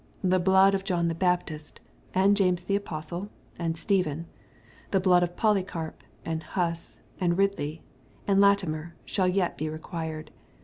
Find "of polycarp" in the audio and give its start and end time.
5.21-6.01